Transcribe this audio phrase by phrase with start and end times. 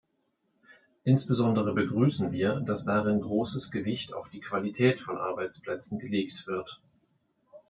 [1.03, 6.81] Insbesondere begrüßen wir, dass darin großes Gewicht auf die Qualität von Arbeitsplätzen gelegt wird.